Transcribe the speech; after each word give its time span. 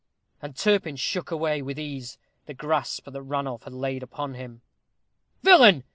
And 0.41 0.55
Turpin 0.55 0.95
shook 0.95 1.29
away, 1.29 1.61
with 1.61 1.77
ease, 1.77 2.17
the 2.47 2.55
grasp 2.55 3.05
that 3.05 3.21
Ranulph 3.21 3.65
had 3.65 3.73
laid 3.73 4.01
upon 4.01 4.33
him. 4.33 4.63
"Villain! 5.43 5.83